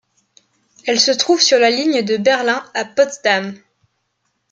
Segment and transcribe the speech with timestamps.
[0.87, 3.53] Elle se trouve sur la Ligne de Berlin à Potsdam.